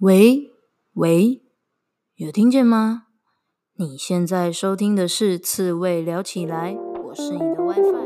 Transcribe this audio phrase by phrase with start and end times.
[0.00, 0.50] 喂
[0.92, 1.40] 喂，
[2.16, 3.04] 有听见吗？
[3.78, 6.76] 你现在收听的是刺猬聊起来，
[7.06, 8.05] 我是你的 WiFi。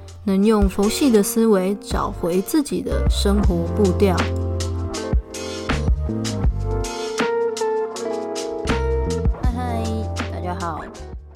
[0.23, 4.15] 能用佛系的思维找回自己的生活步调。
[9.41, 9.83] 嗨，
[10.31, 10.79] 大家好。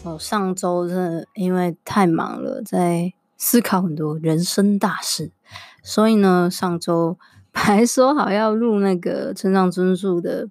[0.03, 5.31] 我上周真的因为太忙了，在思考很多人生大事，
[5.81, 7.17] 所以呢，上周
[7.51, 10.45] 还说好要录那个村上春树的《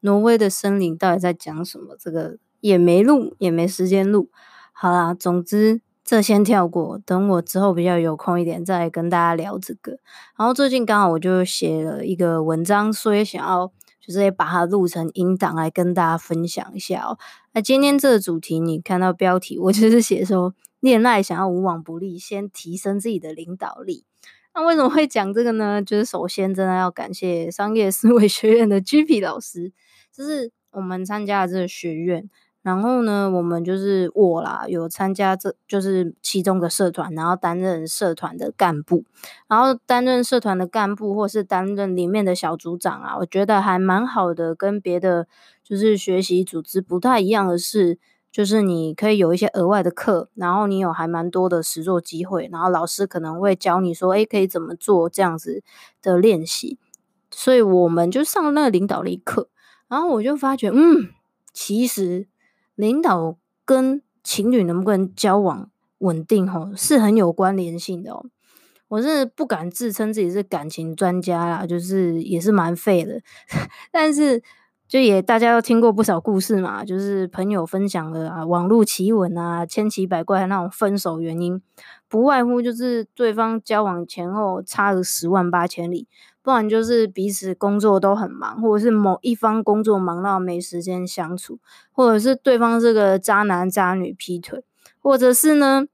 [0.00, 1.96] 挪威的森林》，到底在讲什么？
[1.96, 4.28] 这个也没录，也没时间录。
[4.72, 9.98] 好啦，总之这先跳过，等我之后比较有空一点再跟大家聊这个。
[10.38, 13.70] 然后最近刚好我就写了一个文章，所以想要。
[14.00, 17.18] 就是也把它录成音档来跟大家分享一下哦。
[17.52, 24.06] 那今天这个主题，你看到标题，我就是写说恋爱想要无往不利，先提升自己的领导力。
[24.54, 25.82] 那为什么会讲这个呢？
[25.82, 29.74] 就是首先真的要感谢商业思维学院的 GP 老师，
[30.10, 32.30] 就是我们参加了这个学院。
[32.68, 39.06] 然后呢，我们就是我啦，有参加这就是其中的社团，然后担任社团的干部，
[39.48, 44.54] 然后担任社团的干部，或是担任里面的小组长啊，我觉得还蛮好的。
[44.54, 45.26] 跟别的
[45.64, 47.98] 就是学习组织不太一样的是，
[48.30, 55.62] 就是你可以有一些额外的课，然后你有还蛮多的实作机会，然后老师可能会教你说，诶，可以怎么做这样子
[56.02, 56.76] 的练习。
[57.30, 59.48] 所以我们就上了那个领导力课，
[59.88, 61.08] 然后我就发觉，嗯，
[61.54, 62.28] 其实。
[62.78, 65.68] 领导跟情侣能不能交往
[65.98, 68.24] 稳定，吼，是很有关联性的哦。
[68.86, 73.20] 我是不敢自称自己是感情专家啦，就是也是蛮废的，
[73.90, 74.40] 但是
[74.86, 81.60] 就也大家都听过不少故事嘛，就是朋友分享的啊，网络奇闻啊，千奇百怪那种分手原因，
[82.08, 86.08] 不外乎就是对方交往前后差了十万八千里。
[86.40, 91.58] 不然就是彼此工作都很忙，或者是某一方工作忙到没时间相处，
[91.92, 94.64] 或者是对方是个渣男渣女劈腿，
[94.98, 95.86] 或者是呢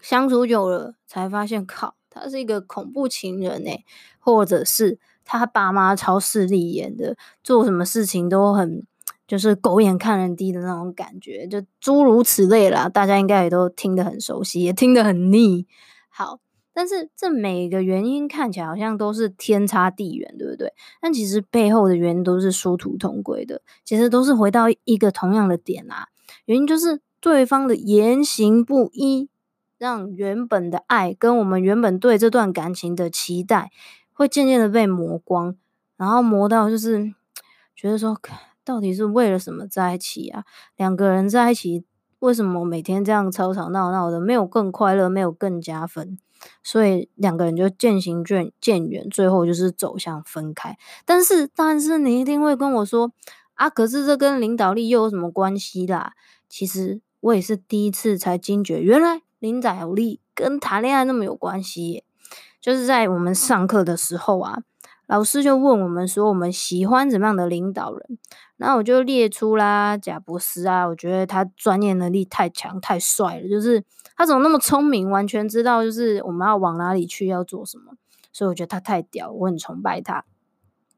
[0.00, 3.84] 相处久了才发现靠，他是一个恐怖情人诶，
[4.18, 8.86] 或者是他爸妈超势利眼的，做什么事情都很
[9.26, 15.66] 就是狗眼看人低的那种感觉，就诸如此类啦，大家应该也都听得很熟悉，也听得很腻。
[16.08, 16.40] 好。
[16.76, 20.72] 但是这每个原因看起来好像都是天差地远，对不对？
[21.00, 26.08] 但其实背后的原因都是殊途同归的，其实都是回到一个同样的点啊。
[26.46, 29.28] 原因就是对方的言行不一，
[29.78, 33.70] 让原本的爱跟我们原本对这段感情的期待，
[34.12, 35.54] 会渐渐的被磨光，
[35.96, 37.14] 然后磨到就是
[37.76, 38.20] 觉得说，
[38.64, 40.44] 到底是为了什么在一起啊？
[40.76, 41.84] 两个人在一起，
[42.20, 46.18] 为什么每天这样吵吵闹闹的，没有更快乐，没有更加分？
[46.62, 50.76] 所以两个人就渐行渐渐远，最后就是走向分开。
[51.04, 53.12] 但是，但是你一定会跟我说
[53.54, 56.12] 啊，可是这跟领导力又有什么关系啦？
[56.48, 62.04] 其实我也是第一次才惊觉，原来领导力跟谈恋爱那么有关系。
[62.60, 64.62] 就是在我们上课的时候啊。
[65.06, 68.18] 老师就问我们说：“我们喜欢怎么样的领导人？”
[68.56, 73.84] 然后我就列出啦，贾伯斯啊，我觉得他专业能力太强、太帅了，就是
[74.16, 77.92] 他怎么那么聪明，完全知道就是我们要往哪里去，要做什么，
[78.32, 80.24] 所以我觉得他太屌，我很崇拜他。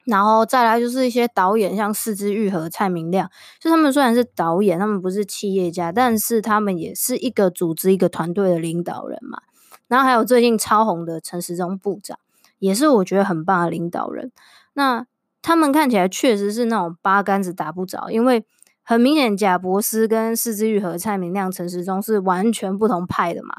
[0.04, 3.28] 然后再来就是一些导演，像是枝裕和、蔡明亮，
[3.58, 9.40] 就他们虽然是导演，他们不是企业家，但是他们也是一个组织、一个团队的领导人嘛。
[9.88, 12.18] 然后还有最近超红的陈时中部长。
[12.58, 14.32] 也是我觉得很棒的领导人，
[14.74, 15.06] 那
[15.42, 18.44] 他们看起来确实是那种八竿子打不着，因为
[18.82, 23.56] 很明显贾伯斯跟是枝裕和、蔡明亮、陈时中是完全不同派的嘛。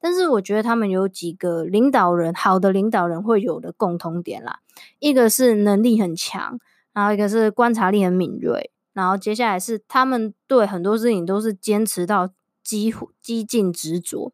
[0.00, 4.58] 但是我觉得他们有几个领导人，好的领导人会有的共同点啦，
[4.98, 6.58] 一个是能力很强，
[6.92, 12.30] 然后一个是观察力很敏锐，然后接下来是他们对很多事情都是坚持到
[12.62, 14.32] 几乎几近执着，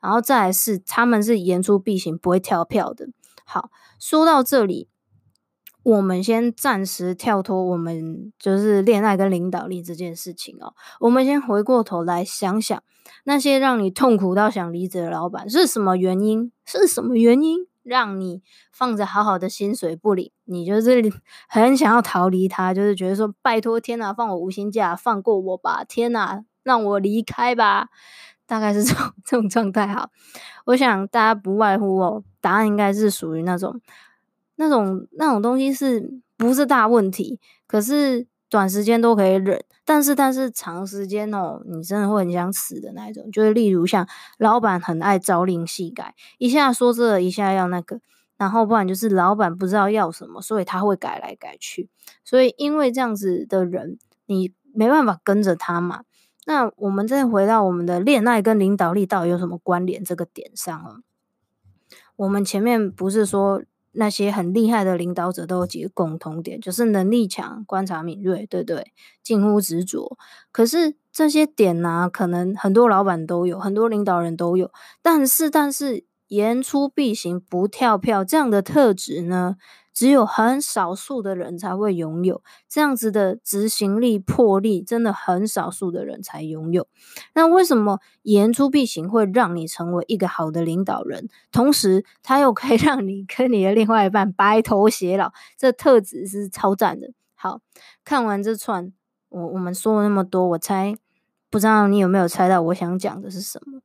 [0.00, 3.08] 然后再来是他们是言出必行，不会跳票的。
[3.52, 3.68] 好，
[3.98, 4.88] 说到这里，
[5.82, 12.80] 我们先暂时跳脱我们就是恋爱跟领导力这件事情哦，我们先回过头来想想，
[13.24, 16.52] 那些让你痛苦到想离职的老板是什么原因？
[16.64, 20.30] 是什么原因让你放着好好的薪水不领？
[20.44, 21.02] 你就是
[21.48, 27.88] 很想要逃离他，就是觉得说拜托天哪，放我无薪假，放过我吧，天哪，让我离开吧，
[28.50, 29.86] 大概是这种 这种状态。
[29.86, 30.10] 哈，
[30.66, 33.80] 我想大家不外乎哦，答案应该是属于那种。
[34.56, 37.40] 那种那种东西是不是大问题？
[37.66, 43.30] 可是短时间都可以忍，但是但是长时间哦，你真的会很想死的那一种。
[43.32, 44.06] 就是例如像
[44.36, 48.00] 老板很爱朝令夕改，一下说这，一下要那个，
[48.36, 51.88] 然后不然就是老板不知道要什么，所以他会改来改去。
[52.22, 56.02] 所以因为这样子的人，你没办法跟着他嘛。
[56.46, 61.02] 那我们再回到我们的恋爱跟领导力到底有什么关联这个点上哦，
[62.16, 63.62] 我们前面不是说。
[63.92, 68.92] 那些很厉害的领导者都有几个共同点，就是能力强、观察敏锐，对不对？
[69.20, 70.16] 近乎执着。
[70.52, 74.70] 可是这些点呢、可能很多老板都有，很多领导人都有。
[75.02, 79.56] 但是，但是言出必行、不跳票这样的特质呢？
[80.00, 86.88] 只有很少数的人才会拥有这样子的执行力、魄力，真的很少数的人才拥有。
[87.34, 91.28] 那为什么言出必行会让你成为一个好的领导人？
[91.52, 97.12] 同时，他又可以让你跟你的另外一半白头偕老，这特质是超赞的。
[97.34, 97.60] 好，
[98.02, 98.90] 看完这串，
[99.28, 100.96] 我我们说了那么多，我猜
[101.50, 103.82] 不知道你有没有猜到我想讲的是什么？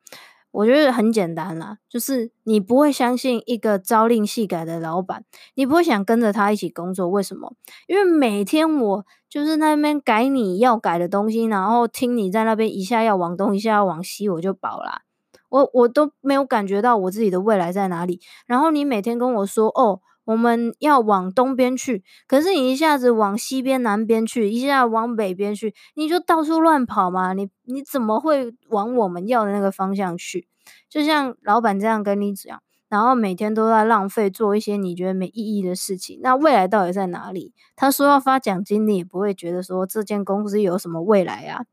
[0.55, 5.25] 我觉得很简单啦，就是你不会相信一个朝令夕改的老板，
[5.55, 7.07] 你不会想跟着他一起工作。
[7.07, 7.53] 为什么？
[7.87, 15.01] 因为每天我就是那边改你要改的东西，然后听你在那边一下要往东，一下要往西，我就饱啦。
[15.49, 18.19] 我我都没有感觉到我自己的未来在哪里。
[18.47, 20.01] 然后你每天跟我说哦。
[20.25, 27.33] 我们要往东边去，可是你一下子往西边、南边去，一下往北边去，你就到处乱跑嘛？
[27.33, 30.47] 你你怎么会往我们要的那个方向去？
[30.89, 37.53] 就像老板这样跟你讲，然后每天都在浪费做一些你觉得没意义的事情，那未来到底在哪里？
[37.75, 41.65] 他说要发奖金，你也不会觉得说这间公司有什么未来啊？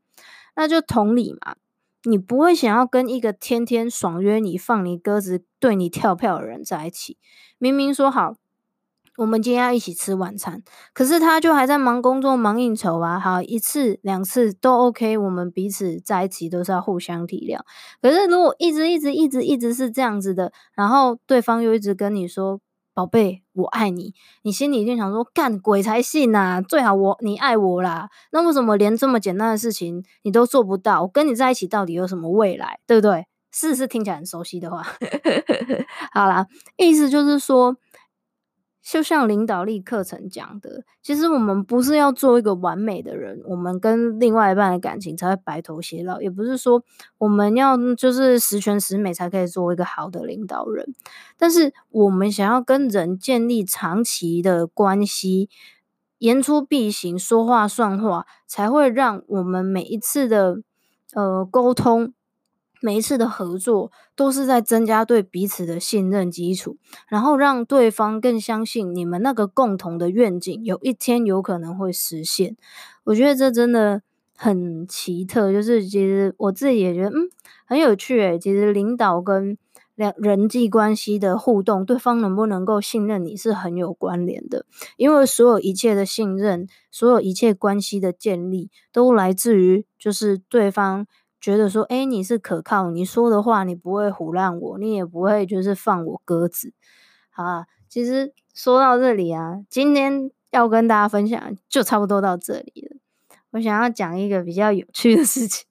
[0.55, 1.55] 那就同理嘛，
[2.03, 7.17] 你不会想要跟一个天天爽约你、放你鸽子、对你跳票的人在一起。
[7.57, 8.35] 明明说好。
[9.17, 13.19] 我们今天要一起吃晚餐，可是他就还在忙工作、忙应酬啊。
[13.19, 17.59] 好，一次两次都 OK，我们彼此在一起都是要互相体谅。
[18.01, 22.59] 可是如果一直一直一直一直是这样子的，然后对方又一直跟你说
[22.95, 28.09] “宝贝，我爱你”，你心里一定想说“干鬼才信呐”，最好我你爱我啦。
[28.31, 31.03] 那为什么连这么简单的事情你都做不到？
[31.03, 32.79] 我跟你在一起到底有什么未来？
[32.87, 33.27] 对不对？
[33.51, 34.81] 是是听起来很熟悉的话？
[36.11, 37.77] 好啦，意思就是说。
[38.83, 46.83] 就像领导力课程讲的，其实我们不是要做一个完美的人，我们跟另外一半的感情才会白头偕老，也不是说
[47.17, 50.93] 我们要就是十全十美才可以做一个好的领导人。
[51.37, 55.49] 但是我们想要跟人建立长期的关系，
[56.17, 60.57] 言出必行，说话算话，才会让我们每一次的
[61.13, 62.13] 呃沟通。
[62.85, 66.75] 每一次的合作都是在增加对彼此的信任基础，
[67.07, 72.57] 然后让对方更相信你们那个共同的愿景有一天有可能会实现。
[73.05, 74.01] 我觉得这真的
[74.35, 77.29] 很奇特，就是其实我自己也觉得嗯
[77.65, 78.37] 很有趣诶。
[78.37, 79.57] 其实领导跟
[79.95, 84.65] 两人际关系的互动，对方能不能够信任你是很有关联的，
[84.97, 91.07] 因为所有一切的信任，所有一切关系的建立，都来自于就是对方。
[91.43, 96.71] 觉得说，诶，你是可靠，你说的话你不会唬烂我，你也不会就是放我鸽子。
[97.29, 102.95] 好啊，其实说到这里啊，今天要跟大家分享就差不多到这里了。
[103.51, 105.65] 我想要讲一个比较有趣的事情，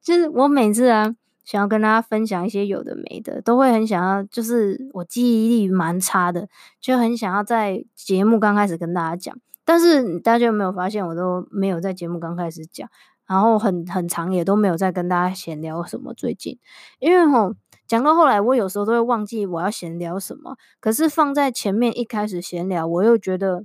[0.00, 1.14] 就是我每次啊
[1.44, 6.48] 想要跟大家分享一些有的没的，都会很想要，就是我记忆力蛮差的，
[6.80, 12.88] 就很想要在节目刚开始跟大家讲，但是大家有没有发现，我都没有在节目刚开始讲。
[13.26, 16.58] 然后很很长也都没有再跟大家闲聊什么最近，
[16.98, 17.54] 因为吼
[17.86, 20.56] 讲到后来，我有时候都会忘记我要闲聊什么。
[20.80, 23.64] 可是放在前面一开始闲聊，我又觉得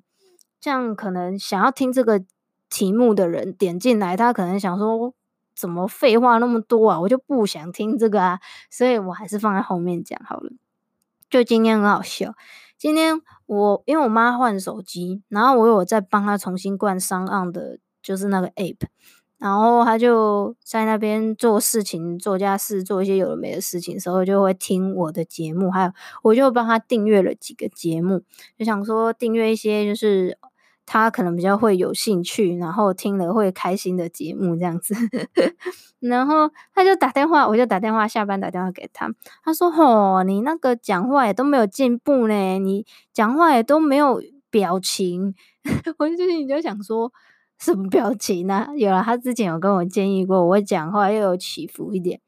[0.60, 2.24] 这样可能想要听这个
[2.70, 5.14] 题目的人点进来，他可能想说
[5.56, 10.52] 怎么废话那么多啊，我就不想听这个啊，所以我还是放在后面讲好了。
[11.30, 12.36] 就今天很好笑，
[12.78, 18.88] 今天我因为我妈换手机，然后我有在帮她重新灌 SoundOn 的，就是那个 App。
[19.40, 25.92] 然后他就在那边做事情、做家事、做一些有的没的事情时候，就会听我的节目，还有
[26.24, 28.24] 我就帮他订阅了几个节目，
[28.58, 30.40] 就想说订阅一些就是
[30.88, 34.96] 他可能比较会有兴趣，然后听了会开心的节目这样子。
[36.00, 39.08] 然后他就打电话，我就打电话，下班打电话给他，
[39.44, 45.36] 他说：“吼，你那个讲话也都没有进步呢，你讲话也都没有表情。
[46.00, 47.12] ”我就心里就想说。
[47.60, 48.70] 什么表情呢、啊？
[48.76, 52.22] 有了，他之前有跟我建议过，我讲话又有起伏一点，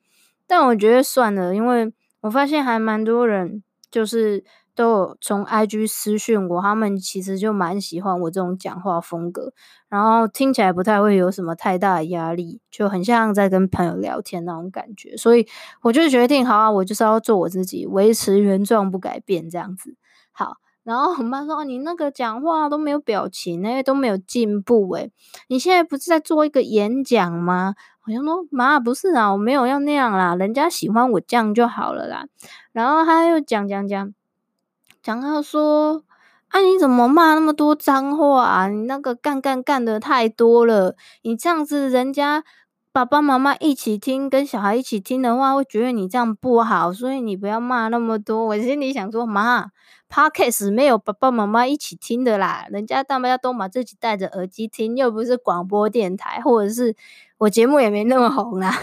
[0.48, 4.44] 但我觉得算了，因为我发现还蛮多人就是
[4.74, 9.54] 都有从 IG 私讯我，他们其实就蛮喜欢我这种讲话风格，
[9.88, 15.48] 然后听起来不太会有什么太大的压力，就很像在跟朋友聊天那种感觉，所以
[15.82, 19.96] 我就决定，好啊，我就是要做我自己，维持原状不改变这样子，
[20.32, 20.58] 好。
[20.89, 25.12] 然后我妈说：“哦你那个讲话都没有表情，那都没有进步诶，
[25.48, 27.75] 你现在不是在做一个演讲吗？”
[28.08, 32.25] 我就说：“妈，不是啊，我没有要那样啦，人家喜欢我这样就好了啦。”
[32.74, 34.12] 然后他又讲讲讲，
[35.03, 36.01] 讲到说
[36.50, 38.67] ：“啊，你怎么骂那么多脏话啊？
[38.67, 42.43] 你那个干干干的太多了，你这样子人家。”
[42.91, 48.43] 爸爸妈妈一起听，跟小孩一起听的话，会觉得你这样不好，所以你不要骂那么多。
[48.43, 49.67] 我心里想说，妈
[50.10, 56.96] ，Podcast 没有爸爸妈妈一起听的啦，人家大家都把自己戴着耳机听，又不是广播电台，或者是
[57.38, 58.74] 我节目也没那么红啦。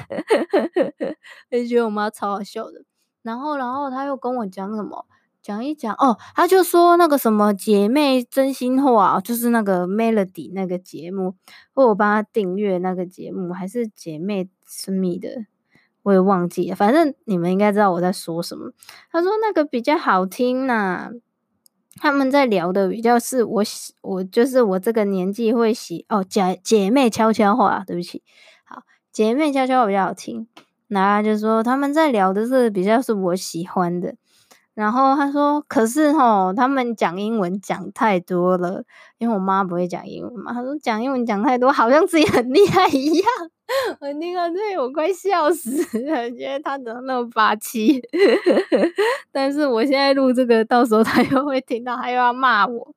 [1.51, 2.85] 就觉得我妈超好笑的。
[3.23, 5.05] 然后，然后他又跟我讲什么？
[5.43, 11.37] 讲一讲哦，他就说那个什么姐妹真心话，就是那个 Melody 那个节目，
[11.73, 15.47] 或我帮他订阅那个节目，还是姐妹私密的，
[16.07, 16.77] 我也忘记了。
[16.77, 18.71] 反正你们应该知道我在说什么。
[19.11, 21.11] 他说那个比较好听呐、啊，
[21.97, 28.23] 他们在聊的比较是我喜，我就是我这个年纪会喜哦，姐姐妹悄悄话，对不起，
[28.65, 30.47] 好，姐妹悄悄话比较好听。
[30.87, 34.15] 然后就说他们在聊的是比较是我喜欢的。
[34.77, 38.85] 然后他说：“可是吼，他们讲英文讲太多了，
[39.17, 40.53] 因为我妈不会讲英文嘛。
[40.53, 43.27] 他说讲英文讲太多，好像自己很厉害一样。
[44.01, 45.71] 我听到这里，我快笑死
[46.07, 48.03] 了， 觉得他怎么那么霸气。
[49.33, 52.95] 但是我现在录这个，到时候他又会听到，他又要骂我。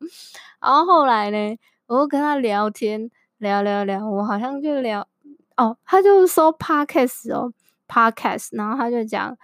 [0.59, 1.57] 然后后来呢，
[1.87, 5.07] 我又跟他聊天，聊聊聊，我好像就聊
[5.55, 7.53] 哦，他就说 podcast 哦
[7.87, 9.37] ，podcast，然后他就讲。”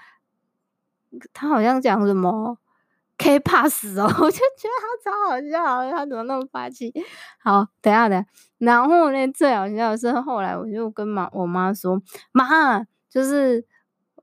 [1.34, 2.58] 他好像讲什么
[3.18, 6.94] K pass 哦， 我就觉得他超好笑，他怎么那么霸气？
[7.42, 13.66] 好，等下等下，然后呢，最好笑的是后来我就跟妈我妈说，妈，就是，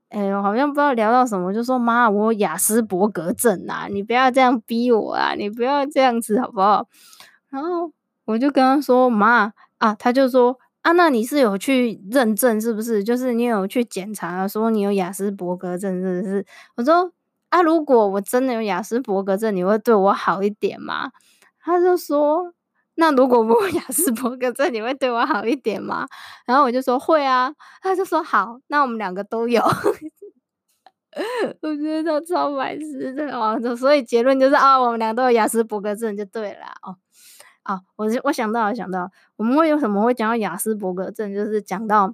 [0.09, 6.87] 哎、欸，我好像不知道聊到什么，就说妈，我有亚斯伯格症啊，你不要这样逼我啊，你不要这样子好不好？
[7.49, 7.91] 然后
[8.25, 10.59] 我就跟他说，妈啊，他就说。
[10.83, 13.01] 啊，那你是有去认证是不是？
[13.03, 16.45] 就是你有去检查，说你有雅思伯格症是不是？
[16.75, 17.09] 我说
[17.49, 21.09] 啊，如果我真的有雅思伯格症，你会对我好一点吗？
[21.61, 22.53] 他就说，
[22.95, 26.05] 那如果我有 雅思伯格症，你会对我好一点吗？
[26.45, 29.63] 然后我就说会啊，他就说好，那我们两个都有。
[31.61, 36.97] 我觉得他超白痴的哦，所以结论就是啊，我们俩都有雅思伯格症就对了哦。
[37.63, 42.13] 啊，我我想到了，想到我们会有什么会讲到雅斯伯格症，就是讲到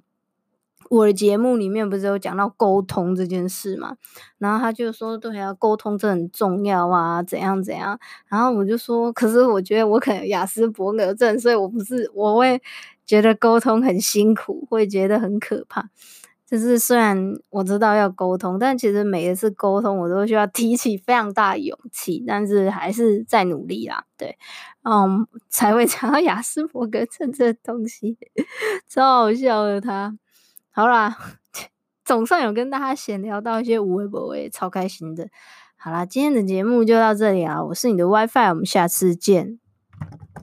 [0.88, 3.96] 我的节目里面不是有讲到沟通这件事嘛？
[4.38, 7.98] 然后他就说，对啊，沟通这很重要啊，怎样怎样。
[8.28, 12.60] 然后我就说，可是我觉得我可能雅斯伯格症，所以我不是，我会
[13.04, 15.90] 觉得沟通很辛苦，会觉得很可怕。
[16.50, 17.16] 就是虽然
[17.50, 24.04] 我知道要沟通，但其实每一次沟通我都需要提起非常大的勇气，但是还是在努力啦。
[24.18, 24.36] 对，
[24.82, 28.18] 嗯，才会 讲到雅斯伯格症这东西，
[28.88, 30.18] 超好笑的他。
[30.72, 31.16] 好啦，
[32.04, 35.28] 总算有跟大家闲聊到一些无微不微，超开心的。
[35.76, 39.60] 好啦，今天的节目就到这里啊，我是你的 WiFi，我们下次见。